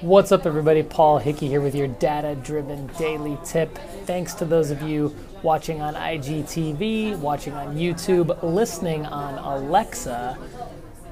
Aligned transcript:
What's 0.00 0.30
up, 0.30 0.46
everybody? 0.46 0.84
Paul 0.84 1.18
Hickey 1.18 1.48
here 1.48 1.60
with 1.60 1.74
your 1.74 1.88
data 1.88 2.36
driven 2.36 2.86
daily 2.98 3.36
tip. 3.44 3.76
Thanks 4.04 4.32
to 4.34 4.44
those 4.44 4.70
of 4.70 4.80
you 4.80 5.12
watching 5.42 5.80
on 5.80 5.94
IGTV, 5.94 7.18
watching 7.18 7.52
on 7.54 7.74
YouTube, 7.74 8.40
listening 8.44 9.06
on 9.06 9.38
Alexa 9.38 10.38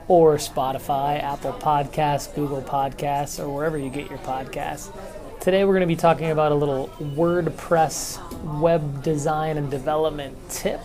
or 0.07 0.37
Spotify, 0.37 1.21
Apple 1.21 1.55
Podcasts, 1.55 2.33
Google 2.33 2.63
Podcasts, 2.63 3.41
or 3.43 3.53
wherever 3.53 3.77
you 3.77 3.91
get 3.91 4.09
your 4.09 4.21
podcasts. 4.21 4.97
Today, 5.41 5.65
we're 5.65 5.73
going 5.73 5.81
to 5.81 5.89
be 5.89 5.97
talking 5.97 6.31
about 6.31 6.53
a 6.53 6.55
little 6.55 6.87
WordPress 7.01 8.61
web 8.61 9.03
design 9.03 9.57
and 9.57 9.69
development 9.69 10.39
tip 10.49 10.81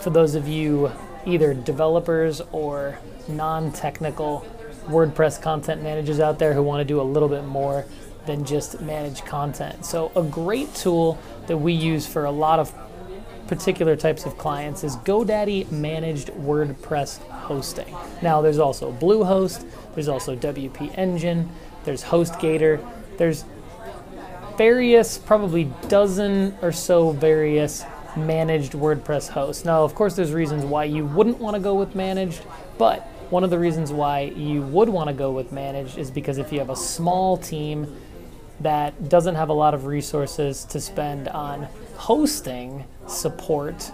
for 0.00 0.10
those 0.10 0.34
of 0.34 0.48
you 0.48 0.90
either 1.24 1.54
developers 1.54 2.40
or 2.50 2.98
non 3.28 3.70
technical 3.70 4.44
WordPress 4.86 5.40
content 5.40 5.82
managers 5.82 6.20
out 6.20 6.38
there 6.38 6.54
who 6.54 6.62
want 6.62 6.80
to 6.80 6.84
do 6.84 7.00
a 7.00 7.02
little 7.02 7.28
bit 7.28 7.44
more 7.44 7.84
than 8.26 8.44
just 8.44 8.80
manage 8.80 9.24
content. 9.24 9.84
So, 9.84 10.10
a 10.16 10.22
great 10.22 10.74
tool 10.74 11.18
that 11.46 11.56
we 11.56 11.72
use 11.72 12.06
for 12.06 12.24
a 12.24 12.30
lot 12.30 12.58
of 12.58 12.74
particular 13.46 13.94
types 13.96 14.26
of 14.26 14.36
clients 14.36 14.82
is 14.82 14.96
GoDaddy 14.96 15.70
managed 15.70 16.28
WordPress 16.28 17.18
hosting. 17.28 17.94
Now, 18.22 18.40
there's 18.40 18.58
also 18.58 18.92
Bluehost, 18.92 19.68
there's 19.94 20.08
also 20.08 20.36
WP 20.36 20.96
Engine, 20.98 21.48
there's 21.84 22.02
HostGator, 22.02 22.84
there's 23.18 23.44
various, 24.56 25.18
probably 25.18 25.64
dozen 25.88 26.56
or 26.62 26.72
so 26.72 27.12
various 27.12 27.84
managed 28.16 28.72
WordPress 28.72 29.28
hosts. 29.28 29.64
Now, 29.64 29.84
of 29.84 29.94
course, 29.94 30.16
there's 30.16 30.32
reasons 30.32 30.64
why 30.64 30.84
you 30.84 31.04
wouldn't 31.04 31.38
want 31.38 31.54
to 31.54 31.60
go 31.60 31.74
with 31.74 31.94
managed, 31.94 32.42
but 32.78 33.06
one 33.30 33.44
of 33.44 33.50
the 33.50 33.58
reasons 33.58 33.92
why 33.92 34.20
you 34.20 34.62
would 34.62 34.88
want 34.88 35.08
to 35.08 35.14
go 35.14 35.32
with 35.32 35.52
managed 35.52 35.98
is 35.98 36.10
because 36.10 36.38
if 36.38 36.52
you 36.52 36.58
have 36.58 36.70
a 36.70 36.76
small 36.76 37.36
team 37.36 37.96
that 38.60 39.08
doesn't 39.08 39.34
have 39.34 39.48
a 39.48 39.52
lot 39.52 39.74
of 39.74 39.86
resources 39.86 40.64
to 40.64 40.80
spend 40.80 41.28
on 41.28 41.68
hosting 41.96 42.84
support, 43.06 43.90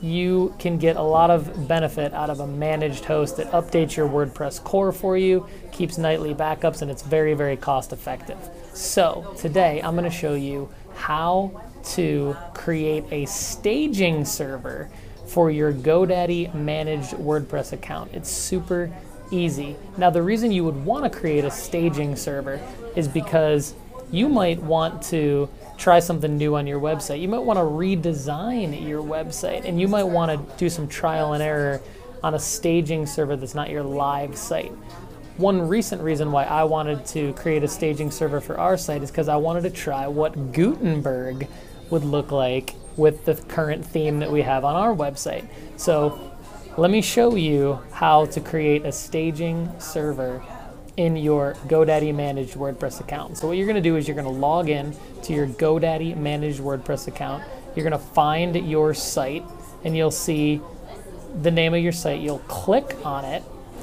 you 0.00 0.54
can 0.58 0.76
get 0.76 0.96
a 0.96 1.02
lot 1.02 1.30
of 1.30 1.68
benefit 1.68 2.12
out 2.12 2.30
of 2.30 2.40
a 2.40 2.46
managed 2.46 3.04
host 3.04 3.36
that 3.36 3.50
updates 3.52 3.96
your 3.96 4.08
WordPress 4.08 4.62
core 4.62 4.92
for 4.92 5.16
you, 5.16 5.46
keeps 5.72 5.96
nightly 5.96 6.34
backups, 6.34 6.82
and 6.82 6.90
it's 6.90 7.02
very, 7.02 7.34
very 7.34 7.56
cost 7.56 7.92
effective. 7.92 8.38
So, 8.74 9.34
today 9.38 9.80
I'm 9.82 9.94
going 9.94 10.10
to 10.10 10.16
show 10.16 10.34
you 10.34 10.68
how 10.94 11.62
to 11.84 12.36
create 12.54 13.04
a 13.10 13.26
staging 13.26 14.24
server 14.24 14.90
for 15.34 15.50
your 15.50 15.72
GoDaddy 15.72 16.54
managed 16.54 17.10
WordPress 17.14 17.72
account. 17.72 18.08
It's 18.14 18.30
super 18.30 18.88
easy. 19.32 19.74
Now, 19.96 20.08
the 20.08 20.22
reason 20.22 20.52
you 20.52 20.62
would 20.62 20.84
want 20.84 21.02
to 21.02 21.10
create 21.10 21.44
a 21.44 21.50
staging 21.50 22.14
server 22.14 22.60
is 22.94 23.08
because 23.08 23.74
you 24.12 24.28
might 24.28 24.62
want 24.62 25.02
to 25.06 25.48
try 25.76 25.98
something 25.98 26.38
new 26.38 26.54
on 26.54 26.68
your 26.68 26.78
website. 26.78 27.20
You 27.20 27.26
might 27.26 27.40
want 27.40 27.58
to 27.58 27.64
redesign 27.64 28.88
your 28.88 29.02
website 29.02 29.64
and 29.64 29.80
you 29.80 29.88
might 29.88 30.04
want 30.04 30.30
to 30.30 30.56
do 30.56 30.70
some 30.70 30.86
trial 30.86 31.32
and 31.32 31.42
error 31.42 31.80
on 32.22 32.34
a 32.34 32.38
staging 32.38 33.04
server 33.04 33.34
that's 33.34 33.56
not 33.56 33.70
your 33.70 33.82
live 33.82 34.38
site. 34.38 34.70
One 35.36 35.66
recent 35.66 36.00
reason 36.00 36.30
why 36.30 36.44
I 36.44 36.62
wanted 36.62 37.04
to 37.06 37.32
create 37.32 37.64
a 37.64 37.68
staging 37.68 38.12
server 38.12 38.40
for 38.40 38.56
our 38.56 38.76
site 38.76 39.02
is 39.02 39.10
because 39.10 39.28
I 39.28 39.34
wanted 39.34 39.64
to 39.64 39.70
try 39.70 40.06
what 40.06 40.52
Gutenberg 40.52 41.48
would 41.90 42.04
look 42.04 42.30
like 42.30 42.76
with 42.96 43.24
the 43.24 43.34
current 43.34 43.84
theme 43.84 44.18
that 44.20 44.30
we 44.30 44.42
have 44.42 44.64
on 44.64 44.76
our 44.76 44.94
website. 44.94 45.46
So 45.76 46.32
let 46.76 46.90
me 46.90 47.02
show 47.02 47.36
you 47.36 47.80
how 47.92 48.26
to 48.26 48.40
create 48.40 48.84
a 48.84 48.92
staging 48.92 49.70
server 49.78 50.42
in 50.96 51.16
your 51.16 51.54
GoDaddy 51.66 52.14
managed 52.14 52.54
WordPress 52.54 53.00
account. 53.00 53.36
So 53.36 53.48
what 53.48 53.56
you're 53.56 53.66
going 53.66 53.82
to 53.82 53.88
do 53.88 53.96
is 53.96 54.06
you're 54.06 54.14
going 54.14 54.32
to 54.32 54.40
log 54.40 54.68
in 54.68 54.94
to 55.22 55.32
your 55.32 55.46
GoDaddy 55.46 56.16
managed 56.16 56.60
WordPress 56.60 57.08
account. 57.08 57.42
You're 57.74 57.88
going 57.88 58.00
to 58.00 58.06
find 58.14 58.54
your 58.68 58.94
site 58.94 59.44
and 59.84 59.96
you'll 59.96 60.10
see 60.10 60.60
the 61.42 61.50
name 61.50 61.74
of 61.74 61.82
your 61.82 61.92
site. 61.92 62.20
You'll 62.20 62.38
click 62.40 62.96
on 63.04 63.24
it 63.24 63.42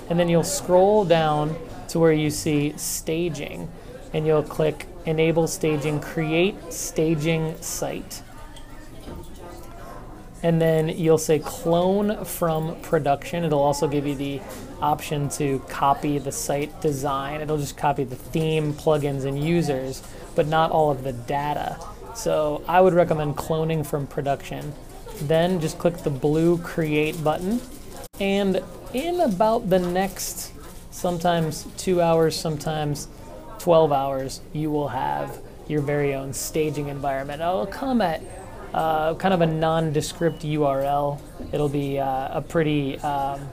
and 0.09 0.19
then 0.19 0.29
you'll 0.29 0.43
scroll 0.43 1.03
down 1.03 1.55
to 1.89 1.99
where 1.99 2.13
you 2.13 2.29
see 2.29 2.73
staging 2.77 3.69
and 4.13 4.25
you'll 4.25 4.43
click 4.43 4.87
enable 5.05 5.47
staging, 5.47 5.99
create 5.99 6.55
staging 6.71 7.55
site 7.61 8.21
and 10.43 10.61
then 10.61 10.89
you'll 10.89 11.17
say 11.17 11.39
clone 11.39 12.25
from 12.25 12.79
production. 12.81 13.43
It'll 13.43 13.61
also 13.61 13.87
give 13.87 14.07
you 14.07 14.15
the 14.15 14.41
option 14.81 15.29
to 15.29 15.59
copy 15.69 16.17
the 16.17 16.31
site 16.31 16.81
design. 16.81 17.41
It'll 17.41 17.57
just 17.57 17.77
copy 17.77 18.03
the 18.03 18.15
theme, 18.15 18.73
plugins, 18.73 19.25
and 19.25 19.43
users, 19.43 20.01
but 20.35 20.47
not 20.47 20.71
all 20.71 20.89
of 20.89 21.03
the 21.03 21.13
data. 21.13 21.77
So 22.15 22.63
I 22.67 22.81
would 22.81 22.93
recommend 22.93 23.37
cloning 23.37 23.85
from 23.85 24.07
production. 24.07 24.73
Then 25.23 25.59
just 25.59 25.77
click 25.77 25.97
the 25.97 26.09
blue 26.09 26.57
create 26.57 27.23
button. 27.23 27.61
And 28.19 28.61
in 28.93 29.19
about 29.21 29.69
the 29.69 29.79
next, 29.79 30.51
sometimes 30.89 31.67
two 31.77 32.01
hours, 32.01 32.35
sometimes 32.35 33.07
12 33.59 33.91
hours, 33.91 34.41
you 34.53 34.71
will 34.71 34.87
have 34.87 35.39
your 35.67 35.81
very 35.81 36.15
own 36.15 36.33
staging 36.33 36.87
environment. 36.87 37.41
It'll 37.41 37.67
come 37.67 38.01
at 38.01 38.21
uh, 38.73 39.15
kind 39.15 39.33
of 39.33 39.41
a 39.41 39.45
nondescript 39.45 40.43
URL. 40.43 41.19
It'll 41.51 41.69
be 41.69 41.99
uh, 41.99 42.37
a 42.37 42.41
pretty 42.41 42.99
um, 42.99 43.47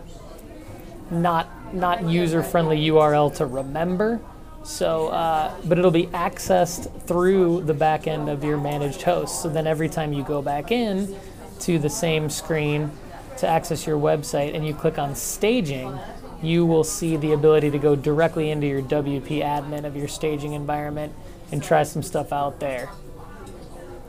not 1.11 1.49
not 1.75 2.05
user 2.09 2.43
friendly 2.43 2.79
URL 2.89 3.35
to 3.37 3.47
remember. 3.47 4.21
So, 4.65 5.09
uh, 5.09 5.55
but 5.65 5.79
it'll 5.79 5.91
be 5.91 6.09
accessed 6.09 7.03
through 7.03 7.63
the 7.63 7.75
back 7.75 8.07
end 8.07 8.29
of 8.29 8.45
your 8.45 8.59
managed 8.59 9.03
host. 9.03 9.43
So 9.43 9.49
then 9.49 9.67
every 9.67 9.89
time 9.89 10.13
you 10.13 10.23
go 10.23 10.43
back 10.43 10.71
in 10.71 11.17
to 11.61 11.79
the 11.79 11.89
same 11.89 12.29
screen 12.29 12.91
to 13.39 13.47
access 13.47 13.87
your 13.87 13.99
website 13.99 14.55
and 14.55 14.67
you 14.67 14.75
click 14.75 14.99
on 14.99 15.15
staging, 15.15 15.99
you 16.43 16.67
will 16.67 16.85
see 16.85 17.17
the 17.17 17.33
ability 17.33 17.71
to 17.71 17.79
go 17.79 17.97
directly 17.97 18.51
into 18.51 18.67
your 18.67 18.83
WP 18.83 19.43
admin 19.43 19.85
of 19.85 19.97
your 19.97 20.09
staging 20.09 20.53
environment 20.53 21.13
and 21.51 21.63
try 21.63 21.83
some 21.83 22.03
stuff 22.03 22.33
out 22.33 22.61
there. 22.61 22.91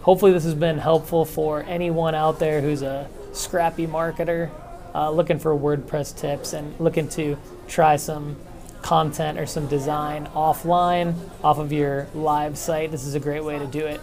Hopefully, 0.10 0.32
this 0.32 0.44
has 0.44 0.56
been 0.56 0.80
helpful 0.80 1.24
for 1.24 1.62
anyone 1.68 2.16
out 2.16 2.40
there 2.40 2.62
who's 2.62 2.82
a 2.82 3.08
scrappy 3.32 3.86
marketer 3.86 4.50
uh, 4.96 5.12
looking 5.12 5.38
for 5.38 5.56
WordPress 5.56 6.18
tips 6.18 6.54
and 6.54 6.74
looking 6.80 7.08
to 7.10 7.38
try 7.68 7.96
some 7.96 8.36
content 8.82 9.38
or 9.38 9.46
some 9.46 9.68
design 9.68 10.26
offline 10.34 11.14
off 11.44 11.60
of 11.60 11.72
your 11.72 12.08
live 12.16 12.58
site. 12.58 12.90
This 12.90 13.06
is 13.06 13.14
a 13.14 13.20
great 13.20 13.44
way 13.44 13.60
to 13.60 13.68
do 13.68 13.86
it. 13.86 14.02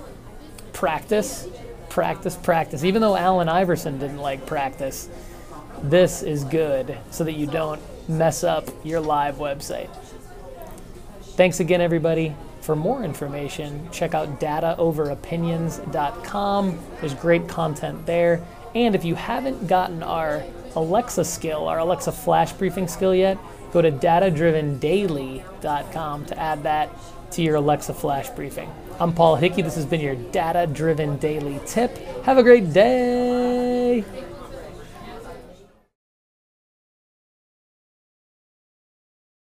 Practice, 0.72 1.49
practice, 1.89 2.37
practice. 2.37 2.84
Even 2.84 3.03
though 3.03 3.17
Allen 3.17 3.49
Iverson 3.49 3.99
didn't 3.99 4.19
like 4.19 4.47
practice, 4.47 5.09
this 5.83 6.23
is 6.23 6.44
good 6.44 6.97
so 7.11 7.25
that 7.25 7.33
you 7.33 7.49
don't 7.49 7.83
mess 8.09 8.44
up 8.44 8.69
your 8.84 9.00
live 9.00 9.38
website. 9.38 9.91
Thanks 11.34 11.59
again, 11.59 11.81
everybody. 11.81 12.37
For 12.66 12.75
more 12.75 13.04
information, 13.04 13.88
check 13.93 14.12
out 14.12 14.41
dataoveropinions.com. 14.41 16.78
There's 17.00 17.15
great 17.15 17.47
content 17.47 18.04
there. 18.06 18.44
And 18.75 18.97
if 18.97 19.04
you 19.04 19.15
haven't 19.15 19.69
gotten 19.69 20.03
our 20.03 20.43
Alexa 20.75 21.25
skill, 21.26 21.69
our 21.69 21.78
Alexa 21.78 22.10
flash 22.10 22.53
briefing 22.53 22.88
skill 22.88 23.15
yet, 23.15 23.38
go 23.72 23.82
to 23.82 23.93
datadrivendaily.com 23.93 26.25
to 26.25 26.37
add 26.37 26.65
that 26.65 26.91
to 27.31 27.41
your 27.41 27.55
Alexa 27.55 27.94
flash 27.94 28.31
briefing. 28.31 28.69
I'm 28.99 29.12
Paul 29.12 29.37
Hickey. 29.37 29.62
This 29.62 29.76
has 29.76 29.87
been 29.87 30.00
your 30.00 30.16
data 30.16 30.66
driven 30.66 31.19
daily 31.19 31.60
tip. 31.66 31.97
Have 32.25 32.37
a 32.37 32.43
great 32.43 32.72
day. 32.72 34.05